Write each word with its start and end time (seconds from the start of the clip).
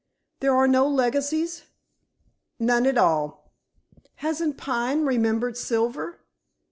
"There 0.39 0.55
are 0.55 0.67
no 0.67 0.87
legacies." 0.87 1.61
"None 2.57 2.87
at 2.87 2.97
all." 2.97 3.51
"Hasn't 4.15 4.57
Pine 4.57 5.05
remembered 5.05 5.57
Silver?" 5.57 6.21